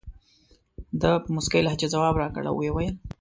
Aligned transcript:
ده 1.01 1.11
په 1.23 1.29
موسکۍ 1.35 1.61
لهجه 1.65 1.87
ځواب 1.93 2.15
راکړ 2.21 2.43
او 2.49 2.55
وویل. 2.59 2.95